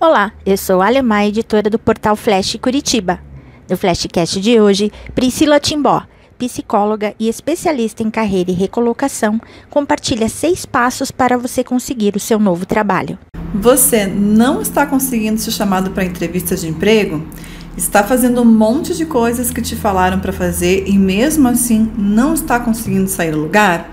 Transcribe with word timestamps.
Olá, 0.00 0.30
eu 0.46 0.56
sou 0.56 0.80
a 0.80 0.86
Alemã, 0.86 1.24
editora 1.24 1.68
do 1.68 1.76
portal 1.76 2.14
Flash 2.14 2.56
Curitiba. 2.62 3.18
No 3.68 3.76
Flashcast 3.76 4.40
de 4.40 4.60
hoje, 4.60 4.92
Priscila 5.12 5.58
Timbó, 5.58 6.04
psicóloga 6.38 7.16
e 7.18 7.28
especialista 7.28 8.04
em 8.04 8.08
carreira 8.08 8.52
e 8.52 8.54
recolocação, 8.54 9.40
compartilha 9.68 10.28
seis 10.28 10.64
passos 10.64 11.10
para 11.10 11.36
você 11.36 11.64
conseguir 11.64 12.14
o 12.14 12.20
seu 12.20 12.38
novo 12.38 12.64
trabalho. 12.64 13.18
Você 13.52 14.06
não 14.06 14.62
está 14.62 14.86
conseguindo 14.86 15.40
ser 15.40 15.50
chamado 15.50 15.90
para 15.90 16.04
entrevistas 16.04 16.60
de 16.60 16.68
emprego? 16.68 17.26
Está 17.76 18.04
fazendo 18.04 18.42
um 18.42 18.44
monte 18.44 18.96
de 18.96 19.04
coisas 19.04 19.50
que 19.50 19.60
te 19.60 19.74
falaram 19.74 20.20
para 20.20 20.32
fazer 20.32 20.84
e 20.86 20.96
mesmo 20.96 21.48
assim 21.48 21.90
não 21.98 22.34
está 22.34 22.60
conseguindo 22.60 23.08
sair 23.08 23.32
do 23.32 23.40
lugar? 23.40 23.90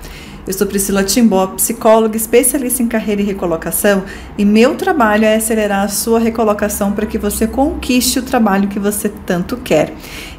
Eu 0.48 0.54
sou 0.54 0.68
Priscila 0.68 1.04
Timbó, 1.04 1.48
psicóloga 1.48 2.16
especialista 2.16 2.84
em 2.84 2.88
carreira 2.88 3.20
e 3.20 3.25
recolocação, 3.25 4.04
e 4.38 4.45
meu 4.45 4.75
trabalho 4.75 5.25
é 5.25 5.38
acelerar 5.38 5.84
a 5.84 5.88
sua 5.88 6.20
recolocação 6.20 6.91
para 6.91 7.07
que 7.07 7.18
você 7.18 7.48
conquiste 7.48 8.20
o 8.20 8.22
trabalho 8.22 8.67
que 8.67 8.77
você 8.77 9.09
tanto 9.09 9.58
quer. 9.58 9.91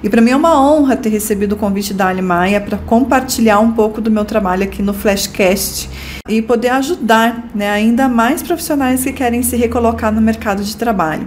E 0.04 0.08
para 0.08 0.22
mim 0.22 0.30
é 0.30 0.36
uma 0.36 0.62
honra 0.62 0.94
ter 0.94 1.08
recebido 1.08 1.54
o 1.54 1.56
convite 1.56 1.92
da 1.92 2.06
Ali 2.06 2.22
Maia 2.22 2.60
para 2.60 2.78
compartilhar 2.78 3.58
um 3.58 3.72
pouco 3.72 4.00
do 4.00 4.08
meu 4.08 4.24
trabalho 4.24 4.62
aqui 4.62 4.80
no 4.80 4.94
Flashcast 4.94 5.90
e 6.28 6.40
poder 6.40 6.68
ajudar 6.68 7.48
né, 7.52 7.68
ainda 7.68 8.08
mais 8.08 8.44
profissionais 8.44 9.02
que 9.02 9.12
querem 9.12 9.42
se 9.42 9.56
recolocar 9.56 10.12
no 10.12 10.20
mercado 10.20 10.62
de 10.62 10.76
trabalho. 10.76 11.26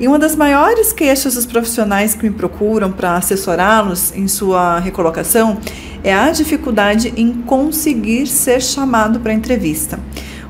E 0.00 0.08
uma 0.08 0.18
das 0.18 0.34
maiores 0.34 0.92
queixas 0.92 1.34
dos 1.34 1.46
profissionais 1.46 2.14
que 2.14 2.24
me 2.24 2.34
procuram 2.34 2.90
para 2.90 3.16
assessorá-los 3.16 4.12
em 4.16 4.26
sua 4.26 4.80
recolocação 4.80 5.58
é 6.04 6.12
a 6.12 6.30
dificuldade 6.30 7.12
em 7.16 7.32
conseguir 7.32 8.26
ser 8.26 8.62
chamado 8.62 9.18
para 9.20 9.32
entrevista. 9.32 9.98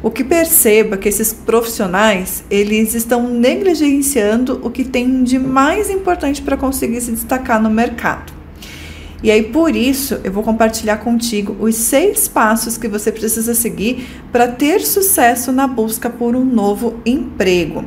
O 0.02 0.10
que 0.10 0.22
perceba 0.22 0.98
que 0.98 1.08
esses 1.08 1.32
profissionais, 1.32 2.44
eles 2.50 2.94
estão 2.94 3.26
negligenciando 3.26 4.60
o 4.62 4.68
que 4.68 4.84
tem 4.84 5.22
de 5.22 5.38
mais 5.38 5.88
importante 5.88 6.42
para 6.42 6.58
conseguir 6.58 7.00
se 7.00 7.12
destacar 7.12 7.62
no 7.62 7.70
mercado. 7.70 8.34
E 9.22 9.30
aí, 9.30 9.42
por 9.44 9.74
isso, 9.74 10.20
eu 10.22 10.30
vou 10.30 10.42
compartilhar 10.42 10.98
contigo 10.98 11.56
os 11.58 11.76
seis 11.76 12.28
passos 12.28 12.76
que 12.76 12.86
você 12.86 13.10
precisa 13.10 13.54
seguir 13.54 14.06
para 14.30 14.48
ter 14.48 14.82
sucesso 14.82 15.50
na 15.50 15.66
busca 15.66 16.10
por 16.10 16.36
um 16.36 16.44
novo 16.44 17.00
emprego. 17.06 17.86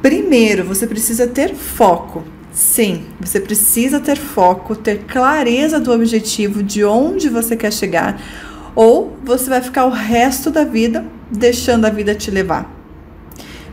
Primeiro, 0.00 0.64
você 0.64 0.86
precisa 0.86 1.26
ter 1.26 1.56
foco. 1.56 2.22
Sim, 2.52 3.06
você 3.18 3.40
precisa 3.40 3.98
ter 3.98 4.18
foco, 4.18 4.76
ter 4.76 5.04
clareza 5.04 5.80
do 5.80 5.90
objetivo, 5.90 6.62
de 6.62 6.84
onde 6.84 7.30
você 7.30 7.56
quer 7.56 7.72
chegar, 7.72 8.20
ou 8.74 9.16
você 9.24 9.48
vai 9.48 9.62
ficar 9.62 9.86
o 9.86 9.90
resto 9.90 10.50
da 10.50 10.62
vida 10.62 11.02
deixando 11.30 11.86
a 11.86 11.90
vida 11.90 12.14
te 12.14 12.30
levar. 12.30 12.70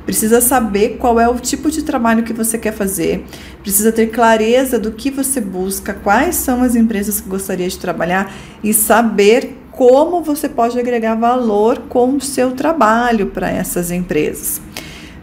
Precisa 0.06 0.40
saber 0.40 0.98
qual 0.98 1.20
é 1.20 1.28
o 1.28 1.36
tipo 1.36 1.70
de 1.70 1.84
trabalho 1.84 2.24
que 2.24 2.32
você 2.32 2.58
quer 2.58 2.72
fazer, 2.72 3.26
precisa 3.62 3.92
ter 3.92 4.08
clareza 4.08 4.80
do 4.80 4.94
que 4.94 5.12
você 5.12 5.42
busca, 5.42 5.94
quais 5.94 6.36
são 6.36 6.64
as 6.64 6.74
empresas 6.74 7.20
que 7.20 7.28
gostaria 7.28 7.68
de 7.68 7.78
trabalhar 7.78 8.34
e 8.64 8.74
saber 8.74 9.58
como 9.72 10.24
você 10.24 10.48
pode 10.48 10.80
agregar 10.80 11.16
valor 11.16 11.80
com 11.90 12.16
o 12.16 12.22
seu 12.22 12.52
trabalho 12.52 13.28
para 13.28 13.50
essas 13.50 13.92
empresas. 13.92 14.62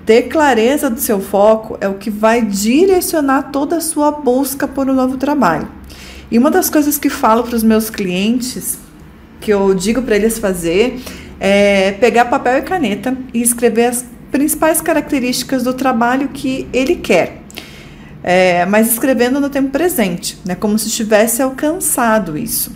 Ter 0.07 0.29
clareza 0.29 0.89
do 0.89 1.01
seu 1.01 1.21
foco 1.21 1.77
é 1.81 1.89
o 1.89 1.95
que 1.95 2.11
vai 2.11 2.41
direcionar 2.41 3.51
toda 3.51 3.79
a 3.79 3.81
sua 3.81 4.13
busca 4.13 4.69
por 4.69 4.89
um 4.89 4.95
novo 4.95 5.17
trabalho. 5.17 5.67
E 6.31 6.39
uma 6.39 6.49
das 6.49 6.71
coisas 6.71 6.97
que 6.97 7.11
falo 7.11 7.43
para 7.43 7.57
os 7.57 7.65
meus 7.65 7.91
clientes, 7.91 8.79
que 9.41 9.53
eu 9.53 9.75
digo 9.75 10.01
para 10.03 10.15
eles 10.15 10.39
fazer, 10.39 11.01
é 11.41 11.91
pegar 11.91 12.27
papel 12.27 12.59
e 12.59 12.63
caneta 12.63 13.17
e 13.35 13.43
escrever 13.43 13.87
as 13.87 14.05
principais 14.31 14.81
características 14.81 15.65
do 15.65 15.75
trabalho 15.75 16.29
que 16.29 16.69
ele 16.73 16.95
quer. 16.95 17.43
É, 18.23 18.65
mas 18.65 18.93
escrevendo 18.93 19.41
no 19.41 19.51
tempo 19.51 19.71
presente, 19.71 20.39
né, 20.45 20.55
como 20.55 20.79
se 20.79 20.89
tivesse 20.89 21.43
alcançado 21.43 22.39
isso. 22.39 22.71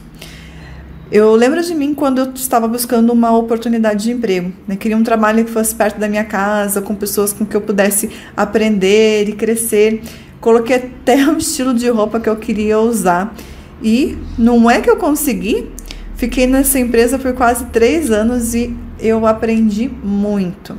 Eu 1.10 1.34
lembro 1.34 1.60
de 1.60 1.74
mim 1.74 1.92
quando 1.92 2.18
eu 2.18 2.32
estava 2.32 2.68
buscando 2.68 3.12
uma 3.12 3.36
oportunidade 3.36 4.04
de 4.04 4.12
emprego. 4.12 4.52
Né? 4.66 4.76
Queria 4.76 4.96
um 4.96 5.02
trabalho 5.02 5.44
que 5.44 5.50
fosse 5.50 5.74
perto 5.74 5.98
da 5.98 6.08
minha 6.08 6.22
casa, 6.22 6.80
com 6.80 6.94
pessoas 6.94 7.32
com 7.32 7.44
que 7.44 7.56
eu 7.56 7.60
pudesse 7.60 8.10
aprender 8.36 9.28
e 9.28 9.32
crescer. 9.32 10.02
Coloquei 10.40 10.76
até 10.76 11.26
o 11.26 11.36
estilo 11.36 11.74
de 11.74 11.88
roupa 11.88 12.20
que 12.20 12.28
eu 12.28 12.36
queria 12.36 12.78
usar. 12.78 13.34
E 13.82 14.16
não 14.38 14.70
é 14.70 14.80
que 14.80 14.88
eu 14.88 14.96
consegui. 14.96 15.68
Fiquei 16.14 16.46
nessa 16.46 16.78
empresa 16.78 17.18
por 17.18 17.32
quase 17.32 17.64
três 17.66 18.12
anos 18.12 18.54
e 18.54 18.76
eu 19.00 19.26
aprendi 19.26 19.90
muito. 20.04 20.76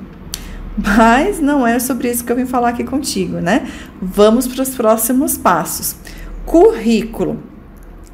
Mas 0.77 1.41
não 1.41 1.67
é 1.67 1.77
sobre 1.77 2.09
isso 2.09 2.23
que 2.23 2.31
eu 2.31 2.37
vim 2.37 2.45
falar 2.45 2.69
aqui 2.69 2.85
contigo, 2.85 3.39
né? 3.39 3.67
Vamos 4.01 4.47
para 4.47 4.63
os 4.63 4.69
próximos 4.69 5.37
passos. 5.37 5.97
Currículo. 6.45 7.50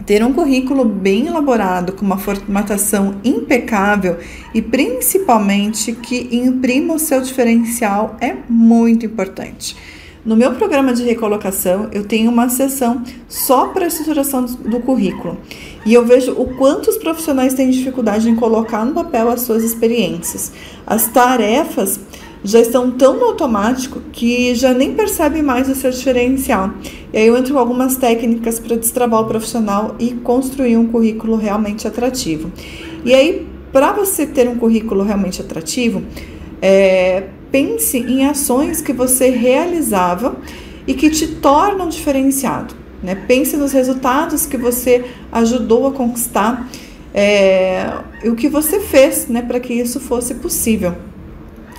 Ter 0.08 0.24
um 0.24 0.32
currículo 0.32 0.86
bem 0.86 1.28
elaborado, 1.28 1.92
com 1.92 2.06
uma 2.06 2.18
formatação 2.18 3.16
impecável 3.26 4.16
e 4.54 4.62
principalmente 4.62 5.92
que 5.92 6.30
imprima 6.32 6.94
o 6.94 7.00
seu 7.00 7.20
diferencial 7.20 8.16
é 8.22 8.34
muito 8.48 9.06
importante. 9.06 9.76
No 10.24 10.38
meu 10.38 10.54
programa 10.54 10.94
de 10.94 11.04
recolocação, 11.04 11.90
eu 11.92 12.06
tenho 12.06 12.32
uma 12.32 12.48
sessão 12.48 13.04
só 13.28 13.68
para 13.68 13.84
a 13.84 13.88
estruturação 13.90 14.46
do 14.46 14.80
currículo. 14.80 15.38
E 15.86 15.94
eu 15.94 16.06
vejo 16.06 16.32
o 16.32 16.56
quanto 16.56 16.90
os 16.90 16.98
profissionais 16.98 17.54
têm 17.54 17.70
dificuldade 17.70 18.30
em 18.30 18.36
colocar 18.36 18.86
no 18.86 18.94
papel 18.94 19.30
as 19.30 19.42
suas 19.42 19.62
experiências. 19.62 20.54
As 20.86 21.08
tarefas 21.10 22.00
já 22.44 22.60
estão 22.60 22.92
tão 22.92 23.18
no 23.18 23.26
automático 23.26 24.02
que 24.12 24.54
já 24.56 24.74
nem 24.74 24.94
percebe 24.94 25.42
mais 25.42 25.70
o 25.70 25.76
seu 25.76 25.92
diferencial. 25.92 26.72
E 27.12 27.18
aí 27.18 27.28
eu 27.28 27.38
entro 27.38 27.54
com 27.54 27.60
algumas 27.60 27.98
técnicas 27.98 28.60
para 28.60 28.76
destravar 28.76 29.22
o 29.22 29.26
profissional 29.26 29.96
e 30.00 30.12
construir 30.12 30.78
um 30.78 30.88
currículo 30.88 31.36
realmente 31.36 31.88
atrativo. 31.88 32.52
E 33.04 33.14
aí, 33.14 33.48
para 33.72 33.92
você 33.92 34.26
ter 34.26 34.48
um 34.48 34.56
currículo 34.56 35.04
realmente 35.04 35.42
atrativo, 35.42 36.04
é, 36.62 37.24
pense 37.52 37.98
em 37.98 38.26
ações 38.26 38.82
que 38.82 38.94
você 38.94 39.30
realizava 39.30 40.36
e 40.86 40.94
que 40.94 41.10
te 41.10 41.28
tornam 41.28 41.90
diferenciado. 41.90 42.74
Né? 43.02 43.16
Pense 43.28 43.56
nos 43.58 43.72
resultados 43.72 44.46
que 44.46 44.58
você 44.58 45.06
ajudou 45.32 45.88
a 45.88 45.92
conquistar 45.92 46.68
é, 47.14 47.94
o 48.26 48.36
que 48.36 48.48
você 48.48 48.80
fez 48.80 49.28
né, 49.28 49.42
para 49.42 49.60
que 49.60 49.74
isso 49.74 50.00
fosse 50.00 50.36
possível. 50.36 50.96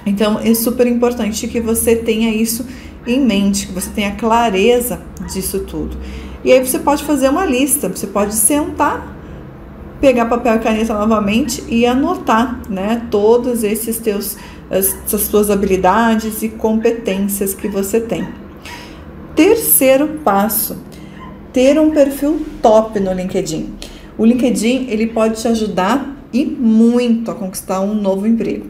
Então 0.08 0.40
é 0.40 0.54
super 0.54 0.86
importante 0.86 1.46
que 1.46 1.60
você 1.60 1.94
tenha 1.94 2.30
isso 2.30 2.66
em 3.06 3.20
mente, 3.20 3.66
que 3.66 3.72
você 3.72 3.90
tenha 3.90 4.12
clareza 4.12 5.00
disso 5.32 5.60
tudo. 5.60 5.96
E 6.44 6.52
aí 6.52 6.64
você 6.64 6.78
pode 6.78 7.04
fazer 7.04 7.28
uma 7.28 7.44
lista, 7.44 7.88
você 7.88 8.06
pode 8.06 8.34
sentar, 8.34 9.16
pegar 10.00 10.26
papel 10.26 10.56
e 10.56 10.58
caneta 10.60 10.94
novamente 10.94 11.64
e 11.68 11.84
anotar, 11.84 12.60
né, 12.68 13.06
todos 13.10 13.64
esses 13.64 13.98
teus 13.98 14.36
essas 14.70 15.22
suas 15.22 15.50
habilidades 15.50 16.42
e 16.42 16.48
competências 16.50 17.54
que 17.54 17.68
você 17.68 18.00
tem. 18.00 18.28
Terceiro 19.34 20.20
passo, 20.22 20.76
ter 21.52 21.78
um 21.80 21.90
perfil 21.90 22.44
top 22.60 23.00
no 23.00 23.12
LinkedIn. 23.12 23.74
O 24.18 24.26
LinkedIn 24.26 24.88
ele 24.90 25.06
pode 25.06 25.40
te 25.40 25.48
ajudar 25.48 26.16
e 26.32 26.44
muito 26.44 27.30
a 27.30 27.34
conquistar 27.34 27.80
um 27.80 27.94
novo 27.94 28.26
emprego. 28.26 28.66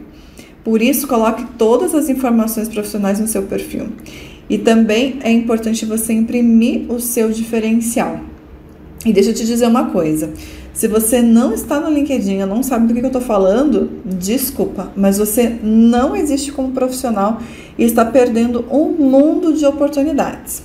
Por 0.63 0.81
isso, 0.81 1.07
coloque 1.07 1.45
todas 1.57 1.95
as 1.95 2.09
informações 2.09 2.67
profissionais 2.67 3.19
no 3.19 3.27
seu 3.27 3.43
perfil. 3.43 3.87
E 4.49 4.57
também 4.57 5.19
é 5.21 5.31
importante 5.31 5.85
você 5.85 6.13
imprimir 6.13 6.91
o 6.91 6.99
seu 6.99 7.31
diferencial. 7.31 8.19
E 9.05 9.13
deixa 9.13 9.29
eu 9.29 9.33
te 9.33 9.45
dizer 9.45 9.67
uma 9.67 9.85
coisa: 9.85 10.33
se 10.73 10.87
você 10.87 11.21
não 11.21 11.53
está 11.53 11.79
no 11.79 11.89
LinkedIn, 11.89 12.39
não 12.39 12.63
sabe 12.63 12.87
do 12.87 12.93
que 12.93 12.99
eu 12.99 13.07
estou 13.07 13.21
falando, 13.21 13.89
desculpa, 14.05 14.91
mas 14.95 15.17
você 15.17 15.57
não 15.61 16.15
existe 16.15 16.51
como 16.51 16.71
profissional 16.71 17.41
e 17.77 17.83
está 17.83 18.03
perdendo 18.03 18.65
um 18.71 18.89
mundo 18.89 19.53
de 19.53 19.65
oportunidades. 19.65 20.63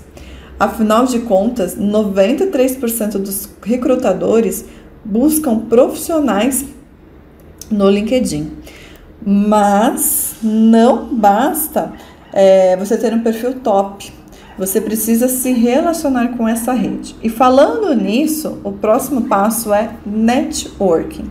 Afinal 0.58 1.04
de 1.04 1.20
contas, 1.20 1.76
93% 1.76 3.18
dos 3.18 3.48
recrutadores 3.62 4.64
buscam 5.04 5.58
profissionais 5.58 6.64
no 7.70 7.90
LinkedIn. 7.90 8.50
Mas 9.24 10.36
não 10.42 11.14
basta 11.14 11.92
é, 12.32 12.76
você 12.76 12.96
ter 12.96 13.14
um 13.14 13.20
perfil 13.20 13.54
top. 13.60 14.12
Você 14.58 14.80
precisa 14.80 15.28
se 15.28 15.52
relacionar 15.52 16.36
com 16.36 16.46
essa 16.46 16.72
rede. 16.72 17.16
E 17.22 17.28
falando 17.28 17.94
nisso, 17.94 18.60
o 18.62 18.72
próximo 18.72 19.22
passo 19.22 19.72
é 19.72 19.90
networking. 20.06 21.28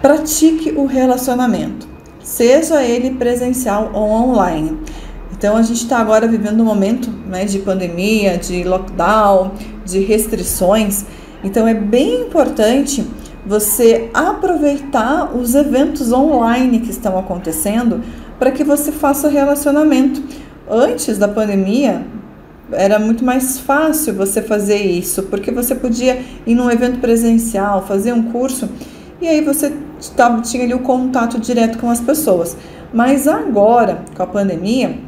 Pratique 0.00 0.72
o 0.72 0.84
relacionamento, 0.84 1.88
seja 2.22 2.82
ele 2.82 3.12
presencial 3.12 3.90
ou 3.94 4.08
online. 4.10 4.78
Então 5.32 5.56
a 5.56 5.62
gente 5.62 5.82
está 5.82 5.98
agora 5.98 6.28
vivendo 6.28 6.60
um 6.60 6.64
momento 6.64 7.10
né, 7.10 7.44
de 7.44 7.58
pandemia, 7.58 8.38
de 8.38 8.62
lockdown, 8.62 9.52
de 9.84 10.00
restrições. 10.00 11.04
Então 11.42 11.66
é 11.66 11.74
bem 11.74 12.22
importante 12.22 13.04
você 13.46 14.08
aproveitar 14.14 15.36
os 15.36 15.54
eventos 15.54 16.12
online 16.12 16.80
que 16.80 16.90
estão 16.90 17.18
acontecendo 17.18 18.02
para 18.38 18.50
que 18.50 18.64
você 18.64 18.90
faça 18.90 19.28
relacionamento. 19.28 20.22
Antes 20.68 21.18
da 21.18 21.28
pandemia, 21.28 22.06
era 22.72 22.98
muito 22.98 23.24
mais 23.24 23.58
fácil 23.58 24.14
você 24.14 24.40
fazer 24.40 24.78
isso, 24.78 25.24
porque 25.24 25.50
você 25.50 25.74
podia 25.74 26.22
ir 26.46 26.54
num 26.54 26.70
evento 26.70 26.98
presencial, 27.00 27.86
fazer 27.86 28.12
um 28.12 28.24
curso, 28.24 28.68
e 29.20 29.28
aí 29.28 29.42
você 29.42 29.72
tava, 30.16 30.40
tinha 30.40 30.64
ali 30.64 30.74
o 30.74 30.80
contato 30.80 31.38
direto 31.38 31.78
com 31.78 31.90
as 31.90 32.00
pessoas. 32.00 32.56
Mas 32.92 33.28
agora, 33.28 34.02
com 34.16 34.22
a 34.22 34.26
pandemia, 34.26 34.98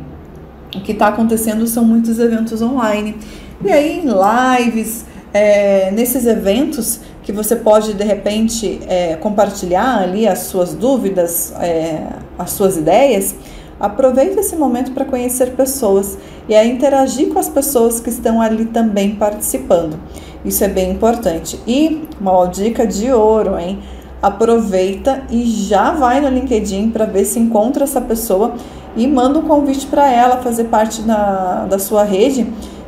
o 0.75 0.81
que 0.81 0.93
está 0.93 1.09
acontecendo 1.09 1.67
são 1.67 1.85
muitos 1.85 2.19
eventos 2.19 2.61
online. 2.61 3.17
E 3.65 3.71
aí, 3.71 4.03
lives, 4.05 5.07
é, 5.37 5.91
nesses 5.91 6.27
eventos 6.27 7.01
que 7.23 7.33
você 7.33 7.57
pode 7.57 7.95
de 7.95 8.05
repente 8.05 8.81
é, 8.89 9.17
compartilhar 9.17 9.99
ali 9.99 10.27
as 10.27 10.41
suas 10.41 10.75
dúvidas, 10.75 11.53
é, 11.61 12.07
as 12.39 12.51
suas 12.51 12.77
ideias, 12.77 13.35
aproveite 13.79 14.39
esse 14.39 14.57
momento 14.57 14.93
para 14.93 15.05
conhecer 15.05 15.53
pessoas 15.53 16.17
e 16.49 16.55
a 16.55 16.65
interagir 16.65 17.29
com 17.33 17.39
as 17.39 17.49
pessoas 17.49 18.01
que 18.01 18.09
estão 18.09 18.41
ali 18.41 18.65
também 18.67 19.17
participando. 19.17 19.99
Isso 20.45 20.63
é 20.65 20.69
bem 20.69 20.93
importante. 20.93 21.61
E 21.67 22.09
uma 22.21 22.47
dica 22.47 22.87
de 22.87 23.13
ouro, 23.13 23.59
hein? 23.59 23.81
Aproveita 24.23 25.25
e 25.29 25.45
já 25.45 25.91
vai 25.91 26.21
no 26.21 26.29
LinkedIn 26.29 26.91
para 26.91 27.05
ver 27.05 27.25
se 27.25 27.39
encontra 27.39 27.85
essa 27.85 28.01
pessoa 28.01 28.55
e 28.97 29.07
manda 29.07 29.39
um 29.39 29.43
convite 29.43 29.87
para 29.87 30.11
ela 30.11 30.39
fazer 30.39 30.65
parte 30.65 31.03
da, 31.03 31.67
da 31.67 31.79
sua 31.79 32.03
rede, 32.03 32.47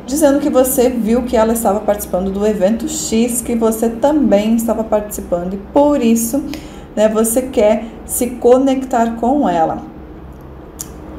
dizendo 0.09 0.39
que 0.39 0.49
você 0.49 0.89
viu 0.89 1.23
que 1.23 1.37
ela 1.37 1.53
estava 1.53 1.79
participando 1.79 2.31
do 2.31 2.45
evento 2.45 2.89
X, 2.89 3.41
que 3.41 3.55
você 3.55 3.89
também 3.89 4.55
estava 4.55 4.83
participando 4.83 5.53
e 5.53 5.57
por 5.57 6.01
isso 6.01 6.43
né, 6.95 7.07
você 7.07 7.43
quer 7.43 7.85
se 8.05 8.31
conectar 8.31 9.15
com 9.17 9.47
ela. 9.47 9.83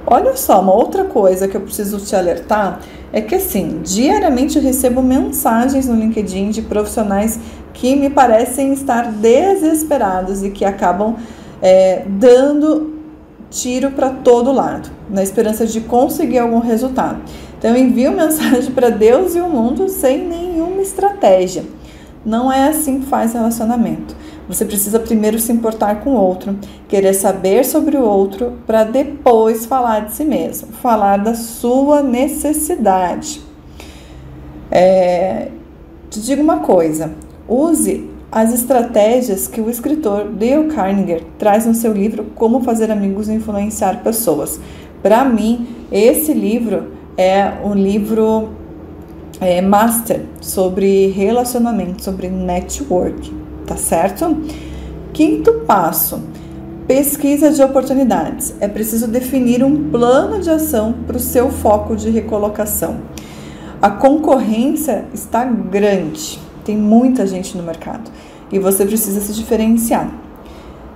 Olha 0.06 0.36
só, 0.36 0.60
uma 0.60 0.74
outra 0.74 1.04
coisa 1.04 1.46
que 1.46 1.56
eu 1.56 1.60
preciso 1.60 1.98
te 1.98 2.16
alertar 2.16 2.80
é 3.12 3.20
que 3.20 3.36
assim, 3.36 3.80
diariamente 3.84 4.56
eu 4.58 4.62
recebo 4.62 5.00
mensagens 5.02 5.86
no 5.86 5.94
LinkedIn 5.94 6.50
de 6.50 6.62
profissionais 6.62 7.38
que 7.72 7.94
me 7.94 8.10
parecem 8.10 8.72
estar 8.72 9.12
desesperados 9.12 10.42
e 10.42 10.50
que 10.50 10.64
acabam 10.64 11.16
é, 11.62 12.02
dando 12.08 12.98
tiro 13.50 13.90
para 13.92 14.10
todo 14.10 14.52
lado, 14.52 14.90
na 15.08 15.22
esperança 15.22 15.66
de 15.66 15.80
conseguir 15.80 16.38
algum 16.38 16.58
resultado. 16.58 17.20
Então, 17.60 17.76
envio 17.76 18.10
mensagem 18.16 18.72
para 18.72 18.88
Deus 18.88 19.36
e 19.36 19.40
o 19.40 19.48
mundo 19.48 19.86
sem 19.88 20.26
nenhuma 20.26 20.80
estratégia. 20.80 21.62
Não 22.24 22.50
é 22.50 22.68
assim 22.68 23.00
que 23.00 23.06
faz 23.06 23.34
relacionamento. 23.34 24.16
Você 24.48 24.64
precisa 24.64 24.98
primeiro 24.98 25.38
se 25.38 25.52
importar 25.52 26.00
com 26.00 26.10
o 26.10 26.20
outro, 26.20 26.58
querer 26.88 27.14
saber 27.14 27.64
sobre 27.64 27.96
o 27.96 28.02
outro, 28.02 28.54
para 28.66 28.82
depois 28.82 29.64
falar 29.64 30.06
de 30.06 30.14
si 30.14 30.24
mesmo, 30.24 30.68
falar 30.82 31.18
da 31.18 31.34
sua 31.34 32.02
necessidade. 32.02 33.40
É, 34.70 35.48
te 36.08 36.20
digo 36.20 36.42
uma 36.42 36.60
coisa: 36.60 37.12
use 37.48 38.10
as 38.32 38.52
estratégias 38.52 39.46
que 39.46 39.60
o 39.60 39.68
escritor 39.68 40.24
Dale 40.30 40.68
Carnegie 40.68 41.26
traz 41.38 41.66
no 41.66 41.74
seu 41.74 41.92
livro 41.92 42.26
Como 42.34 42.62
Fazer 42.62 42.90
Amigos 42.90 43.28
e 43.28 43.32
Influenciar 43.34 44.02
Pessoas. 44.02 44.60
Para 45.02 45.24
mim, 45.24 45.66
esse 45.90 46.32
livro 46.32 46.99
é 47.20 47.60
um 47.64 47.74
livro 47.74 48.50
é, 49.40 49.60
master 49.60 50.22
sobre 50.40 51.08
relacionamento, 51.08 52.02
sobre 52.02 52.28
network, 52.28 53.32
tá 53.66 53.76
certo? 53.76 54.36
Quinto 55.12 55.52
passo: 55.66 56.22
pesquisa 56.86 57.50
de 57.50 57.62
oportunidades. 57.62 58.54
É 58.60 58.68
preciso 58.68 59.06
definir 59.08 59.62
um 59.62 59.90
plano 59.90 60.40
de 60.40 60.50
ação 60.50 60.94
para 61.06 61.16
o 61.16 61.20
seu 61.20 61.50
foco 61.50 61.94
de 61.96 62.08
recolocação. 62.10 62.98
A 63.82 63.90
concorrência 63.90 65.04
está 65.12 65.44
grande 65.44 66.38
tem 66.64 66.76
muita 66.76 67.26
gente 67.26 67.56
no 67.56 67.62
mercado 67.62 68.10
e 68.52 68.58
você 68.58 68.84
precisa 68.84 69.20
se 69.20 69.32
diferenciar. 69.32 70.08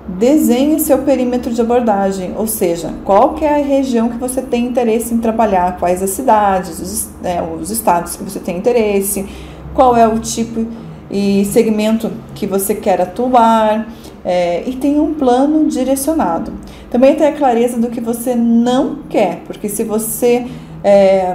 Desenhe 0.07 0.79
seu 0.81 0.99
perímetro 0.99 1.53
de 1.53 1.61
abordagem, 1.63 2.35
ou 2.37 2.47
seja, 2.47 2.93
qual 3.05 3.37
é 3.41 3.49
a 3.49 3.65
região 3.65 4.11
que 4.11 4.19
você 4.19 4.43
tem 4.43 4.67
interesse 4.67 5.15
em 5.15 5.19
trabalhar, 5.19 5.79
quais 5.79 6.03
as 6.03 6.11
cidades, 6.11 6.79
os, 6.79 7.09
né, 7.23 7.43
os 7.43 7.71
estados 7.71 8.15
que 8.15 8.23
você 8.23 8.39
tem 8.39 8.59
interesse, 8.59 9.25
qual 9.73 9.97
é 9.97 10.07
o 10.07 10.19
tipo 10.19 10.67
e 11.11 11.45
segmento 11.47 12.11
que 12.35 12.47
você 12.47 12.75
quer 12.75 13.01
atuar 13.01 13.89
é, 14.25 14.69
e 14.69 14.75
tenha 14.75 15.03
um 15.03 15.15
plano 15.15 15.67
direcionado. 15.69 16.53
Também 16.91 17.15
tenha 17.15 17.33
clareza 17.33 17.79
do 17.79 17.89
que 17.89 18.01
você 18.01 18.35
não 18.35 18.99
quer, 19.09 19.43
porque 19.47 19.69
se 19.69 19.85
você 19.85 20.47
é, 20.83 21.35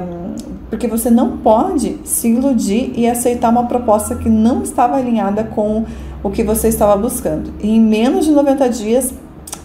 porque 0.69 0.88
você 0.88 1.10
não 1.10 1.38
pode 1.38 1.98
se 2.04 2.30
iludir 2.30 2.94
e 2.95 3.07
aceitar 3.07 3.50
uma 3.50 3.66
proposta 3.66 4.16
que 4.16 4.30
não 4.30 4.62
estava 4.62 4.98
alinhada 4.98 5.44
com 5.44 5.86
o 6.24 6.30
que 6.30 6.44
você 6.44 6.68
estava 6.68 6.95
buscando. 6.95 7.54
E 7.62 7.69
em 7.69 7.80
menos 7.80 8.25
de 8.25 8.31
90 8.31 8.69
dias, 8.69 9.13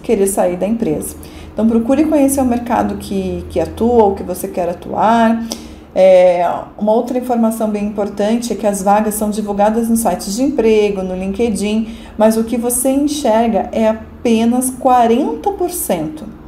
querer 0.02 0.26
sair 0.26 0.56
da 0.56 0.66
empresa. 0.66 1.16
Então, 1.52 1.68
procure 1.68 2.04
conhecer 2.04 2.40
o 2.40 2.44
mercado 2.44 2.96
que, 2.96 3.44
que 3.50 3.60
atua 3.60 4.04
ou 4.04 4.14
que 4.14 4.22
você 4.22 4.48
quer 4.48 4.68
atuar. 4.68 5.44
É, 5.94 6.44
uma 6.76 6.92
outra 6.92 7.16
informação 7.18 7.70
bem 7.70 7.84
importante 7.84 8.52
é 8.52 8.56
que 8.56 8.66
as 8.66 8.82
vagas 8.82 9.14
são 9.14 9.30
divulgadas 9.30 9.88
nos 9.88 10.00
sites 10.00 10.34
de 10.34 10.42
emprego, 10.42 11.02
no 11.02 11.14
LinkedIn, 11.14 11.94
mas 12.18 12.36
o 12.36 12.42
que 12.42 12.56
você 12.56 12.90
enxerga 12.90 13.68
é 13.70 13.88
apenas 13.88 14.72
40% 14.72 16.43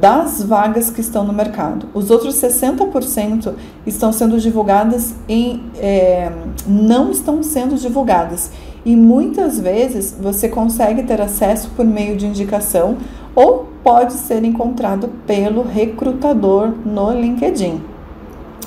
das 0.00 0.42
vagas 0.42 0.90
que 0.90 1.00
estão 1.00 1.24
no 1.24 1.32
mercado. 1.32 1.86
Os 1.94 2.10
outros 2.10 2.34
60% 2.36 3.54
estão 3.86 4.12
sendo 4.12 4.40
divulgadas 4.40 5.14
em 5.28 5.62
é, 5.78 6.32
não 6.66 7.10
estão 7.10 7.42
sendo 7.42 7.76
divulgadas. 7.76 8.50
E 8.84 8.96
muitas 8.96 9.58
vezes 9.58 10.16
você 10.20 10.48
consegue 10.48 11.04
ter 11.04 11.20
acesso 11.20 11.70
por 11.76 11.84
meio 11.84 12.16
de 12.16 12.26
indicação 12.26 12.96
ou 13.34 13.68
pode 13.82 14.14
ser 14.14 14.44
encontrado 14.44 15.08
pelo 15.26 15.62
recrutador 15.62 16.72
no 16.84 17.12
LinkedIn. 17.12 17.80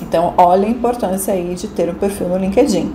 Então, 0.00 0.34
olha 0.36 0.66
a 0.66 0.70
importância 0.70 1.34
aí 1.34 1.54
de 1.54 1.68
ter 1.68 1.90
um 1.90 1.94
perfil 1.94 2.28
no 2.28 2.38
LinkedIn. 2.38 2.92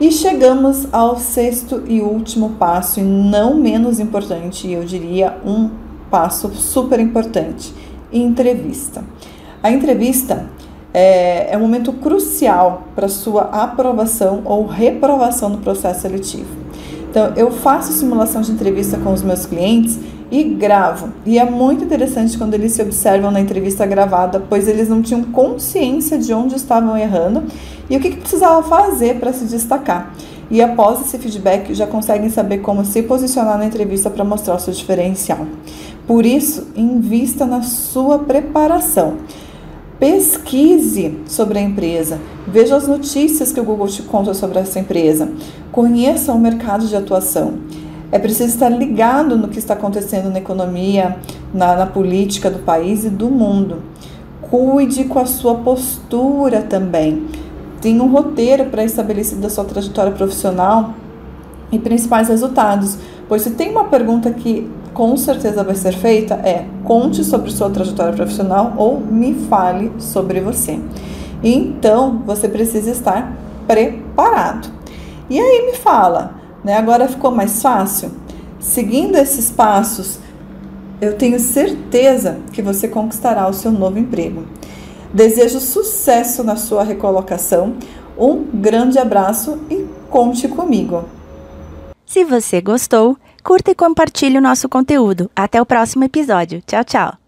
E 0.00 0.10
chegamos 0.12 0.86
ao 0.92 1.18
sexto 1.18 1.82
e 1.86 2.00
último 2.00 2.50
passo, 2.50 3.00
e 3.00 3.02
não 3.02 3.54
menos 3.54 3.98
importante, 3.98 4.70
eu 4.70 4.84
diria 4.84 5.36
um 5.44 5.70
passo 6.10 6.48
super 6.50 7.00
importante: 7.00 7.74
entrevista. 8.12 9.04
A 9.62 9.70
entrevista 9.70 10.46
é, 10.92 11.52
é 11.52 11.56
um 11.56 11.60
momento 11.60 11.92
crucial 11.92 12.88
para 12.94 13.08
sua 13.08 13.42
aprovação 13.42 14.42
ou 14.44 14.66
reprovação 14.66 15.48
no 15.48 15.58
processo 15.58 16.02
seletivo. 16.02 16.56
Então, 17.10 17.32
eu 17.36 17.50
faço 17.50 17.92
simulação 17.92 18.42
de 18.42 18.52
entrevista 18.52 18.98
com 18.98 19.12
os 19.12 19.22
meus 19.22 19.46
clientes 19.46 19.98
e 20.30 20.44
gravo. 20.44 21.08
E 21.24 21.38
é 21.38 21.44
muito 21.44 21.84
interessante 21.84 22.36
quando 22.36 22.54
eles 22.54 22.72
se 22.72 22.82
observam 22.82 23.30
na 23.30 23.40
entrevista 23.40 23.86
gravada, 23.86 24.42
pois 24.46 24.68
eles 24.68 24.88
não 24.88 25.00
tinham 25.00 25.22
consciência 25.24 26.18
de 26.18 26.34
onde 26.34 26.54
estavam 26.54 26.96
errando 26.96 27.44
e 27.88 27.96
o 27.96 28.00
que, 28.00 28.10
que 28.10 28.18
precisava 28.18 28.62
fazer 28.62 29.18
para 29.18 29.32
se 29.32 29.46
destacar 29.46 30.12
e 30.50 30.62
após 30.62 31.00
esse 31.00 31.18
feedback 31.18 31.74
já 31.74 31.86
conseguem 31.86 32.30
saber 32.30 32.58
como 32.58 32.84
se 32.84 33.02
posicionar 33.02 33.58
na 33.58 33.66
entrevista 33.66 34.08
para 34.08 34.24
mostrar 34.24 34.54
o 34.54 34.58
seu 34.58 34.72
diferencial. 34.72 35.46
Por 36.08 36.26
isso, 36.26 36.66
invista 36.74 37.46
na 37.46 37.62
sua 37.62 38.18
preparação. 38.18 39.18
Pesquise 40.00 41.18
sobre 41.26 41.60
a 41.60 41.62
empresa, 41.62 42.18
veja 42.46 42.74
as 42.76 42.88
notícias 42.88 43.52
que 43.52 43.60
o 43.60 43.64
Google 43.64 43.88
te 43.88 44.02
conta 44.02 44.34
sobre 44.34 44.58
essa 44.58 44.80
empresa, 44.80 45.30
conheça 45.70 46.32
o 46.32 46.38
mercado 46.38 46.86
de 46.86 46.96
atuação. 46.96 47.54
É 48.10 48.18
preciso 48.18 48.54
estar 48.54 48.70
ligado 48.70 49.36
no 49.36 49.48
que 49.48 49.58
está 49.60 49.74
acontecendo 49.74 50.30
na 50.30 50.38
economia, 50.38 51.18
na, 51.54 51.76
na 51.76 51.86
política 51.86 52.50
do 52.50 52.60
país 52.60 53.04
e 53.04 53.10
do 53.10 53.28
mundo. 53.28 53.82
Cuide 54.40 55.04
com 55.04 55.20
a 55.20 55.26
sua 55.26 55.56
postura 55.56 56.62
também 56.62 57.28
tem 57.80 58.00
um 58.00 58.08
roteiro 58.08 58.66
pré-estabelecido 58.66 59.40
da 59.40 59.50
sua 59.50 59.64
trajetória 59.64 60.12
profissional 60.12 60.94
e 61.70 61.78
principais 61.78 62.28
resultados. 62.28 62.98
Pois 63.28 63.42
se 63.42 63.50
tem 63.50 63.70
uma 63.70 63.84
pergunta 63.84 64.30
que 64.30 64.68
com 64.92 65.16
certeza 65.16 65.62
vai 65.62 65.74
ser 65.74 65.92
feita 65.92 66.34
é 66.34 66.66
conte 66.84 67.22
sobre 67.24 67.50
sua 67.50 67.70
trajetória 67.70 68.12
profissional 68.12 68.74
ou 68.76 69.00
me 69.00 69.34
fale 69.34 69.92
sobre 69.98 70.40
você. 70.40 70.78
Então 71.42 72.22
você 72.26 72.48
precisa 72.48 72.90
estar 72.90 73.36
preparado. 73.66 74.68
E 75.30 75.38
aí 75.38 75.66
me 75.66 75.76
fala, 75.76 76.34
né? 76.64 76.76
Agora 76.76 77.08
ficou 77.08 77.30
mais 77.30 77.62
fácil? 77.62 78.10
Seguindo 78.58 79.16
esses 79.16 79.50
passos, 79.50 80.18
eu 81.00 81.14
tenho 81.16 81.38
certeza 81.38 82.38
que 82.52 82.60
você 82.60 82.88
conquistará 82.88 83.46
o 83.48 83.52
seu 83.52 83.70
novo 83.70 83.98
emprego. 83.98 84.44
Desejo 85.12 85.60
sucesso 85.60 86.42
na 86.42 86.56
sua 86.56 86.82
recolocação. 86.82 87.74
Um 88.18 88.42
grande 88.42 88.98
abraço 88.98 89.58
e 89.70 89.86
conte 90.10 90.48
comigo. 90.48 91.04
Se 92.04 92.24
você 92.24 92.60
gostou, 92.60 93.16
curta 93.48 93.70
e 93.70 93.74
compartilhe 93.74 94.36
o 94.36 94.42
nosso 94.42 94.68
conteúdo. 94.68 95.30
Até 95.34 95.58
o 95.58 95.64
próximo 95.64 96.04
episódio. 96.04 96.62
Tchau, 96.66 96.84
tchau. 96.84 97.27